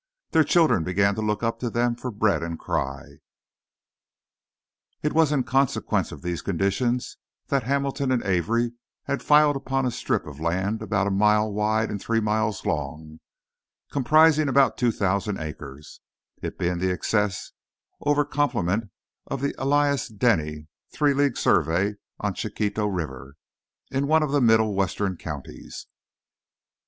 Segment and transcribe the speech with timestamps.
[0.31, 3.17] Their children began to look up to them for bread, and cry.
[5.03, 7.17] It was in consequence of these conditions
[7.49, 8.71] that Hamilton and Avery
[9.03, 13.19] had filed upon a strip of land about a mile wide and three miles long,
[13.91, 16.01] comprising about two thousand acres,
[16.41, 17.51] it being the excess
[18.01, 18.89] over complement
[19.27, 23.35] of the Elias Denny three league survey on Chiquito River,
[23.91, 25.85] in one of the middle western counties.